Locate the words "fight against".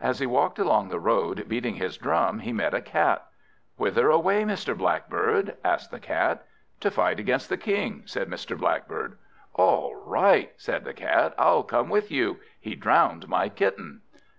6.90-7.50